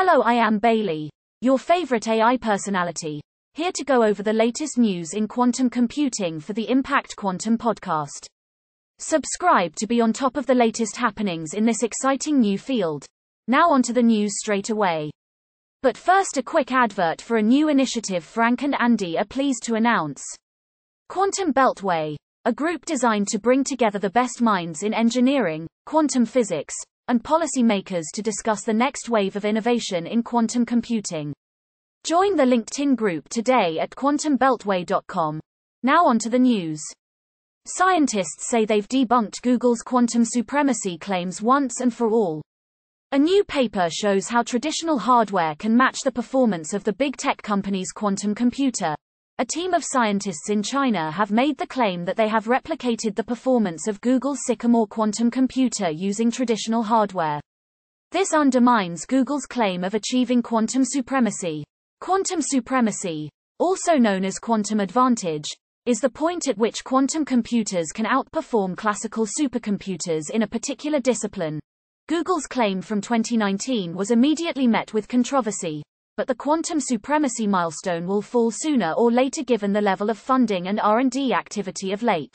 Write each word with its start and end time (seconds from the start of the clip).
Hello, 0.00 0.22
I 0.22 0.34
am 0.34 0.60
Bailey, 0.60 1.10
your 1.40 1.58
favorite 1.58 2.06
AI 2.06 2.36
personality, 2.36 3.20
here 3.54 3.72
to 3.72 3.84
go 3.84 4.04
over 4.04 4.22
the 4.22 4.32
latest 4.32 4.78
news 4.78 5.12
in 5.12 5.26
quantum 5.26 5.68
computing 5.68 6.38
for 6.38 6.52
the 6.52 6.70
Impact 6.70 7.16
Quantum 7.16 7.58
podcast. 7.58 8.24
Subscribe 9.00 9.74
to 9.74 9.88
be 9.88 10.00
on 10.00 10.12
top 10.12 10.36
of 10.36 10.46
the 10.46 10.54
latest 10.54 10.96
happenings 10.96 11.52
in 11.52 11.64
this 11.64 11.82
exciting 11.82 12.38
new 12.38 12.56
field. 12.56 13.06
Now 13.48 13.70
onto 13.70 13.92
the 13.92 14.00
news 14.00 14.38
straight 14.38 14.70
away. 14.70 15.10
But 15.82 15.96
first 15.96 16.36
a 16.36 16.44
quick 16.44 16.70
advert 16.70 17.20
for 17.20 17.38
a 17.38 17.42
new 17.42 17.68
initiative 17.68 18.22
Frank 18.22 18.62
and 18.62 18.76
Andy 18.78 19.18
are 19.18 19.24
pleased 19.24 19.64
to 19.64 19.74
announce. 19.74 20.22
Quantum 21.08 21.52
Beltway, 21.52 22.14
a 22.44 22.52
group 22.52 22.84
designed 22.84 23.26
to 23.30 23.40
bring 23.40 23.64
together 23.64 23.98
the 23.98 24.10
best 24.10 24.40
minds 24.40 24.84
in 24.84 24.94
engineering, 24.94 25.66
quantum 25.86 26.24
physics, 26.24 26.76
and 27.08 27.24
policymakers 27.24 28.04
to 28.14 28.22
discuss 28.22 28.64
the 28.64 28.72
next 28.72 29.08
wave 29.08 29.34
of 29.34 29.44
innovation 29.44 30.06
in 30.06 30.22
quantum 30.22 30.64
computing. 30.64 31.32
Join 32.04 32.36
the 32.36 32.44
LinkedIn 32.44 32.96
group 32.96 33.28
today 33.28 33.78
at 33.80 33.90
quantumbeltway.com. 33.90 35.40
Now 35.82 36.06
on 36.06 36.18
to 36.20 36.28
the 36.28 36.38
news. 36.38 36.82
Scientists 37.66 38.48
say 38.48 38.64
they've 38.64 38.88
debunked 38.88 39.42
Google's 39.42 39.82
quantum 39.82 40.24
supremacy 40.24 40.96
claims 40.96 41.42
once 41.42 41.80
and 41.80 41.92
for 41.92 42.10
all. 42.10 42.40
A 43.12 43.18
new 43.18 43.42
paper 43.44 43.88
shows 43.90 44.28
how 44.28 44.42
traditional 44.42 44.98
hardware 44.98 45.54
can 45.54 45.76
match 45.76 46.00
the 46.04 46.12
performance 46.12 46.72
of 46.72 46.84
the 46.84 46.92
big 46.92 47.16
tech 47.16 47.42
company's 47.42 47.90
quantum 47.90 48.34
computer. 48.34 48.94
A 49.40 49.46
team 49.46 49.72
of 49.72 49.84
scientists 49.84 50.50
in 50.50 50.64
China 50.64 51.12
have 51.12 51.30
made 51.30 51.58
the 51.58 51.66
claim 51.68 52.04
that 52.06 52.16
they 52.16 52.26
have 52.26 52.46
replicated 52.46 53.14
the 53.14 53.22
performance 53.22 53.86
of 53.86 54.00
Google's 54.00 54.40
Sycamore 54.44 54.88
quantum 54.88 55.30
computer 55.30 55.88
using 55.88 56.28
traditional 56.28 56.82
hardware. 56.82 57.40
This 58.10 58.34
undermines 58.34 59.06
Google's 59.06 59.46
claim 59.46 59.84
of 59.84 59.94
achieving 59.94 60.42
quantum 60.42 60.84
supremacy. 60.84 61.62
Quantum 62.00 62.42
supremacy, 62.42 63.30
also 63.60 63.94
known 63.94 64.24
as 64.24 64.40
quantum 64.40 64.80
advantage, 64.80 65.46
is 65.86 66.00
the 66.00 66.10
point 66.10 66.48
at 66.48 66.58
which 66.58 66.82
quantum 66.82 67.24
computers 67.24 67.92
can 67.94 68.06
outperform 68.06 68.76
classical 68.76 69.24
supercomputers 69.24 70.30
in 70.30 70.42
a 70.42 70.48
particular 70.48 70.98
discipline. 70.98 71.60
Google's 72.08 72.46
claim 72.46 72.82
from 72.82 73.00
2019 73.00 73.94
was 73.94 74.10
immediately 74.10 74.66
met 74.66 74.92
with 74.92 75.06
controversy, 75.06 75.84
but 76.18 76.26
the 76.26 76.34
quantum 76.34 76.80
supremacy 76.80 77.46
milestone 77.46 78.04
will 78.04 78.20
fall 78.20 78.50
sooner 78.50 78.92
or 78.94 79.12
later 79.12 79.44
given 79.44 79.72
the 79.72 79.80
level 79.80 80.10
of 80.10 80.18
funding 80.18 80.66
and 80.66 80.80
R&D 80.80 81.32
activity 81.32 81.92
of 81.92 82.02
late. 82.02 82.34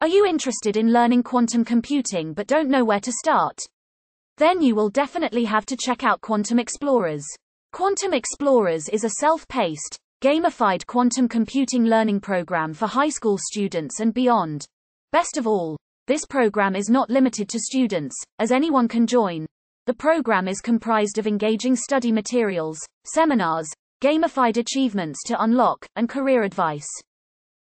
Are 0.00 0.08
you 0.08 0.26
interested 0.26 0.76
in 0.76 0.92
learning 0.92 1.22
quantum 1.22 1.64
computing 1.64 2.34
but 2.34 2.48
don't 2.48 2.68
know 2.68 2.84
where 2.84 2.98
to 2.98 3.12
start? 3.12 3.60
Then 4.38 4.60
you 4.60 4.74
will 4.74 4.90
definitely 4.90 5.44
have 5.44 5.64
to 5.66 5.76
check 5.76 6.02
out 6.02 6.20
Quantum 6.20 6.58
Explorers. 6.58 7.24
Quantum 7.72 8.12
Explorers 8.12 8.88
is 8.88 9.04
a 9.04 9.10
self-paced, 9.20 9.96
gamified 10.20 10.84
quantum 10.86 11.28
computing 11.28 11.84
learning 11.84 12.18
program 12.18 12.74
for 12.74 12.88
high 12.88 13.10
school 13.10 13.38
students 13.38 14.00
and 14.00 14.12
beyond. 14.12 14.66
Best 15.12 15.36
of 15.36 15.46
all, 15.46 15.76
this 16.08 16.26
program 16.26 16.74
is 16.74 16.90
not 16.90 17.08
limited 17.08 17.48
to 17.50 17.60
students, 17.60 18.20
as 18.40 18.50
anyone 18.50 18.88
can 18.88 19.06
join. 19.06 19.46
The 19.86 19.94
program 19.94 20.48
is 20.48 20.60
comprised 20.60 21.16
of 21.16 21.28
engaging 21.28 21.76
study 21.76 22.10
materials, 22.10 22.80
seminars, 23.04 23.68
gamified 24.02 24.56
achievements 24.56 25.22
to 25.26 25.40
unlock, 25.40 25.86
and 25.94 26.08
career 26.08 26.42
advice. 26.42 26.88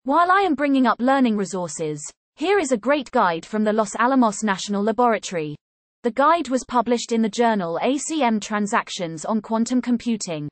While 0.04 0.30
I 0.30 0.42
am 0.42 0.54
bringing 0.54 0.86
up 0.86 1.00
learning 1.00 1.36
resources, 1.36 2.00
here 2.36 2.60
is 2.60 2.70
a 2.70 2.76
great 2.76 3.10
guide 3.10 3.44
from 3.44 3.64
the 3.64 3.72
Los 3.72 3.96
Alamos 3.96 4.44
National 4.44 4.84
Laboratory. 4.84 5.56
The 6.04 6.12
guide 6.12 6.48
was 6.48 6.62
published 6.68 7.10
in 7.10 7.22
the 7.22 7.28
journal 7.28 7.80
ACM 7.82 8.40
Transactions 8.40 9.24
on 9.24 9.40
Quantum 9.40 9.82
Computing. 9.82 10.48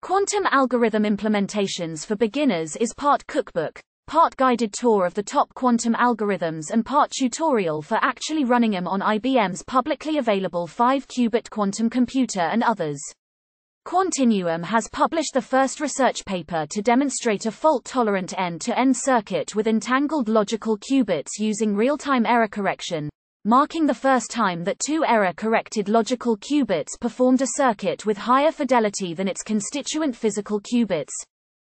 Quantum 0.00 0.46
Algorithm 0.46 1.02
Implementations 1.02 2.06
for 2.06 2.16
Beginners 2.16 2.76
is 2.76 2.94
part 2.94 3.26
cookbook, 3.26 3.78
part 4.06 4.36
guided 4.36 4.72
tour 4.72 5.06
of 5.06 5.14
the 5.14 5.22
top 5.22 5.52
quantum 5.54 5.94
algorithms 5.94 6.70
and 6.70 6.84
part 6.84 7.10
tutorial 7.10 7.82
for 7.82 7.98
actually 8.02 8.44
running 8.44 8.72
them 8.72 8.86
on 8.86 9.00
IBM's 9.00 9.62
publicly 9.62 10.18
available 10.18 10.66
5-qubit 10.66 11.50
quantum 11.50 11.88
computer 11.88 12.40
and 12.40 12.62
others. 12.62 13.00
Quantinuum 13.86 14.64
has 14.64 14.88
published 14.92 15.34
the 15.34 15.42
first 15.42 15.78
research 15.78 16.24
paper 16.24 16.66
to 16.70 16.80
demonstrate 16.80 17.44
a 17.44 17.50
fault-tolerant 17.50 18.32
end-to-end 18.38 18.96
circuit 18.96 19.54
with 19.54 19.66
entangled 19.66 20.28
logical 20.28 20.78
qubits 20.78 21.38
using 21.38 21.76
real-time 21.76 22.24
error 22.24 22.48
correction, 22.48 23.10
marking 23.44 23.84
the 23.84 23.92
first 23.92 24.30
time 24.30 24.64
that 24.64 24.78
two 24.78 25.04
error-corrected 25.04 25.90
logical 25.90 26.34
qubits 26.38 26.98
performed 26.98 27.42
a 27.42 27.46
circuit 27.56 28.06
with 28.06 28.16
higher 28.16 28.50
fidelity 28.50 29.12
than 29.12 29.28
its 29.28 29.42
constituent 29.42 30.16
physical 30.16 30.60
qubits. 30.60 31.12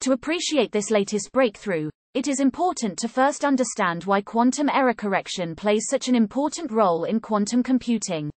To 0.02 0.12
appreciate 0.12 0.72
this 0.72 0.90
latest 0.90 1.32
breakthrough, 1.32 1.90
it 2.18 2.28
is 2.28 2.40
important 2.40 2.98
to 2.98 3.08
first 3.08 3.46
understand 3.46 4.04
why 4.06 4.20
quantum 4.20 4.68
error 4.74 4.96
correction 4.96 5.56
plays 5.56 5.86
such 5.88 6.08
an 6.08 6.16
important 6.16 6.72
role 6.72 7.04
in 7.04 7.20
quantum 7.20 7.62
computing. 7.62 8.32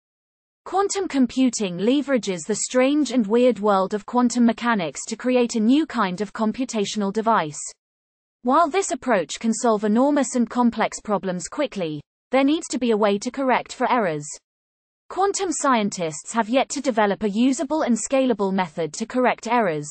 Quantum 0.65 1.07
computing 1.07 1.77
leverages 1.77 2.41
the 2.45 2.55
strange 2.55 3.11
and 3.11 3.25
weird 3.25 3.59
world 3.59 3.93
of 3.93 4.05
quantum 4.05 4.45
mechanics 4.45 5.05
to 5.07 5.15
create 5.15 5.55
a 5.55 5.61
new 5.61 5.85
kind 5.85 6.19
of 6.19 6.33
computational 6.33 7.13
device. 7.13 7.61
While 8.41 8.69
this 8.69 8.91
approach 8.91 9.39
can 9.39 9.53
solve 9.53 9.85
enormous 9.85 10.35
and 10.35 10.49
complex 10.49 10.99
problems 10.99 11.47
quickly, 11.47 12.01
there 12.31 12.43
needs 12.43 12.67
to 12.71 12.79
be 12.79 12.91
a 12.91 12.97
way 12.97 13.17
to 13.17 13.31
correct 13.31 13.71
for 13.71 13.89
errors. 13.89 14.27
Quantum 15.07 15.51
scientists 15.53 16.33
have 16.33 16.49
yet 16.49 16.67
to 16.67 16.81
develop 16.81 17.23
a 17.23 17.29
usable 17.29 17.83
and 17.83 17.95
scalable 17.95 18.51
method 18.51 18.91
to 18.95 19.05
correct 19.05 19.47
errors, 19.47 19.87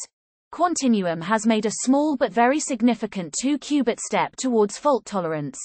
Quantinuum 0.53 1.23
has 1.23 1.47
made 1.47 1.67
a 1.67 1.83
small 1.83 2.17
but 2.17 2.33
very 2.33 2.59
significant 2.59 3.35
2-qubit 3.43 4.01
step 4.01 4.35
towards 4.37 4.79
fault 4.79 5.05
tolerance. 5.05 5.59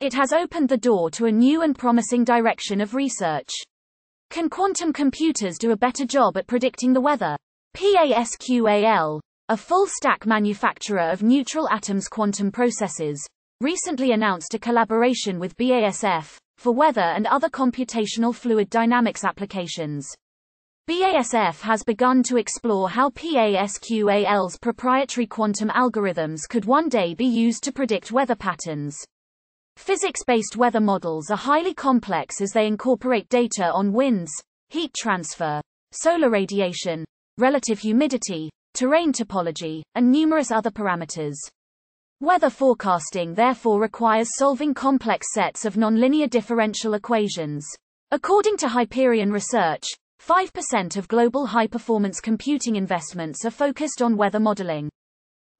It 0.00 0.14
has 0.14 0.32
opened 0.32 0.68
the 0.68 0.76
door 0.76 1.10
to 1.12 1.26
a 1.26 1.32
new 1.32 1.62
and 1.62 1.76
promising 1.76 2.24
direction 2.24 2.80
of 2.80 2.94
research. 2.94 3.50
Can 4.30 4.48
quantum 4.48 4.92
computers 4.92 5.58
do 5.58 5.72
a 5.72 5.76
better 5.76 6.04
job 6.04 6.36
at 6.36 6.46
predicting 6.46 6.92
the 6.92 7.00
weather? 7.00 7.36
PASQAL, 7.74 9.20
a 9.48 9.56
full-stack 9.56 10.26
manufacturer 10.26 11.10
of 11.10 11.22
neutral 11.22 11.68
atoms 11.70 12.08
quantum 12.08 12.50
processes, 12.50 13.24
recently 13.60 14.12
announced 14.12 14.54
a 14.54 14.58
collaboration 14.58 15.38
with 15.38 15.56
BASF 15.56 16.36
for 16.58 16.72
weather 16.72 17.00
and 17.00 17.26
other 17.26 17.48
computational 17.48 18.34
fluid 18.34 18.70
dynamics 18.70 19.24
applications. 19.24 20.08
BASF 20.88 21.62
has 21.62 21.82
begun 21.82 22.22
to 22.22 22.36
explore 22.36 22.88
how 22.88 23.10
PASQAL's 23.10 24.56
proprietary 24.56 25.26
quantum 25.26 25.68
algorithms 25.70 26.42
could 26.48 26.64
one 26.64 26.88
day 26.88 27.12
be 27.12 27.26
used 27.26 27.64
to 27.64 27.72
predict 27.72 28.12
weather 28.12 28.36
patterns. 28.36 28.96
Physics-based 29.76 30.56
weather 30.56 30.78
models 30.78 31.28
are 31.28 31.36
highly 31.36 31.74
complex 31.74 32.40
as 32.40 32.52
they 32.52 32.68
incorporate 32.68 33.28
data 33.28 33.64
on 33.72 33.92
winds, 33.92 34.30
heat 34.68 34.94
transfer, 34.94 35.60
solar 35.90 36.30
radiation, 36.30 37.04
relative 37.36 37.80
humidity, 37.80 38.48
terrain 38.74 39.12
topology, 39.12 39.82
and 39.96 40.08
numerous 40.08 40.52
other 40.52 40.70
parameters. 40.70 41.34
Weather 42.20 42.48
forecasting 42.48 43.34
therefore 43.34 43.80
requires 43.80 44.36
solving 44.36 44.72
complex 44.72 45.26
sets 45.34 45.64
of 45.64 45.74
nonlinear 45.74 46.30
differential 46.30 46.94
equations. 46.94 47.66
According 48.12 48.56
to 48.58 48.68
Hyperion 48.68 49.32
Research, 49.32 49.82
5% 50.26 50.96
of 50.96 51.06
global 51.06 51.46
high-performance 51.46 52.20
computing 52.20 52.74
investments 52.74 53.44
are 53.44 53.50
focused 53.50 54.02
on 54.02 54.16
weather 54.16 54.40
modeling. 54.40 54.90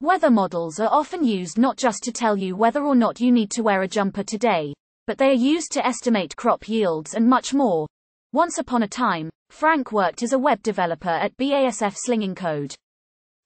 Weather 0.01 0.29
models 0.29 0.81
are 0.81 0.89
often 0.91 1.25
used 1.25 1.57
not 1.57 1.77
just 1.77 2.03
to 2.03 2.11
tell 2.11 2.37
you 2.37 2.57
whether 2.57 2.83
or 2.83 2.97
not 2.97 3.21
you 3.21 3.31
need 3.31 3.49
to 3.53 3.63
wear 3.63 3.83
a 3.83 3.89
jumper 3.89 4.25
today, 4.25 4.75
but 5.07 5.19
they 5.19 5.29
are 5.29 5.35
used 5.35 5.71
to 5.71 5.87
estimate 5.87 6.35
crop 6.35 6.69
yields 6.69 7.15
and 7.15 7.29
much 7.29 7.55
more. 7.55 7.87
Once 8.33 8.59
upon 8.59 8.83
a 8.83 8.89
time, 8.89 9.31
Frank 9.51 9.93
worked 9.93 10.25
as 10.25 10.33
a 10.33 10.39
web 10.39 10.61
developer 10.65 11.11
at 11.11 11.37
BASF 11.37 11.95
Slinging 11.97 12.35
Code. 12.35 12.75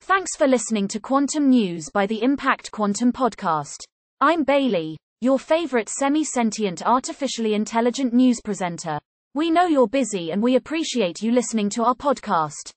Thanks 0.00 0.34
for 0.38 0.46
listening 0.46 0.88
to 0.88 1.00
Quantum 1.00 1.50
News 1.50 1.90
by 1.92 2.06
the 2.06 2.22
Impact 2.22 2.70
Quantum 2.70 3.12
Podcast. 3.12 3.84
I'm 4.22 4.42
Bailey, 4.42 4.96
your 5.20 5.38
favorite 5.38 5.90
semi-sentient 5.90 6.82
artificially 6.86 7.52
intelligent 7.52 8.14
news 8.14 8.40
presenter. 8.42 8.98
We 9.32 9.48
know 9.48 9.66
you're 9.66 9.86
busy 9.86 10.32
and 10.32 10.42
we 10.42 10.56
appreciate 10.56 11.22
you 11.22 11.30
listening 11.30 11.70
to 11.70 11.84
our 11.84 11.94
podcast. 11.94 12.72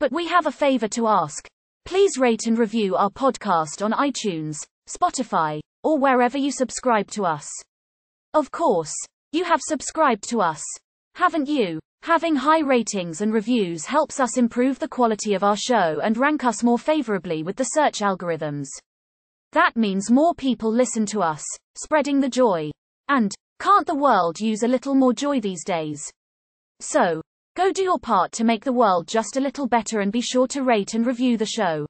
But 0.00 0.10
we 0.10 0.26
have 0.26 0.46
a 0.46 0.50
favor 0.50 0.88
to 0.88 1.06
ask. 1.06 1.46
Please 1.84 2.18
rate 2.18 2.48
and 2.48 2.58
review 2.58 2.96
our 2.96 3.08
podcast 3.08 3.84
on 3.84 3.92
iTunes, 3.92 4.56
Spotify, 4.88 5.60
or 5.84 5.96
wherever 5.96 6.36
you 6.36 6.50
subscribe 6.50 7.08
to 7.12 7.24
us. 7.24 7.48
Of 8.34 8.50
course, 8.50 8.92
you 9.30 9.44
have 9.44 9.60
subscribed 9.62 10.28
to 10.30 10.40
us. 10.40 10.60
Haven't 11.14 11.48
you? 11.48 11.78
Having 12.02 12.34
high 12.34 12.62
ratings 12.62 13.20
and 13.20 13.32
reviews 13.32 13.84
helps 13.84 14.18
us 14.18 14.36
improve 14.36 14.80
the 14.80 14.88
quality 14.88 15.34
of 15.34 15.44
our 15.44 15.56
show 15.56 16.00
and 16.02 16.18
rank 16.18 16.44
us 16.44 16.64
more 16.64 16.80
favorably 16.80 17.44
with 17.44 17.54
the 17.54 17.62
search 17.64 18.00
algorithms. 18.00 18.66
That 19.52 19.76
means 19.76 20.10
more 20.10 20.34
people 20.34 20.72
listen 20.72 21.06
to 21.06 21.22
us, 21.22 21.44
spreading 21.76 22.18
the 22.18 22.28
joy. 22.28 22.72
And, 23.08 23.32
can't 23.58 23.86
the 23.86 23.94
world 23.94 24.40
use 24.40 24.62
a 24.62 24.68
little 24.68 24.94
more 24.94 25.12
joy 25.12 25.40
these 25.40 25.64
days? 25.64 26.10
So, 26.80 27.22
Go 27.56 27.72
do 27.72 27.82
your 27.82 27.98
part 27.98 28.32
to 28.32 28.44
make 28.44 28.64
the 28.64 28.72
world 28.72 29.08
just 29.08 29.38
a 29.38 29.40
little 29.40 29.66
better 29.66 30.00
and 30.00 30.12
be 30.12 30.20
sure 30.20 30.46
to 30.48 30.62
rate 30.62 30.92
and 30.92 31.06
review 31.06 31.38
the 31.38 31.46
show. 31.46 31.86